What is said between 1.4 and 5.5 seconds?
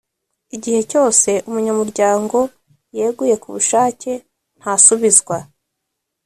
umunyamuryango yeguye ku bushake ntasubizwa